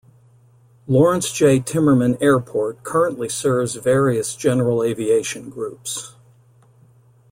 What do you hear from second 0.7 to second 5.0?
Lawrence J. Timmerman Airport currently serves various general